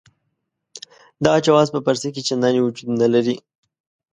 [1.23, 3.35] دغه جواز په فارسي کې چنداني وجود نه لري.